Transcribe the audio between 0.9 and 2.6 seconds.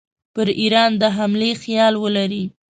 د حملې خیال ولري.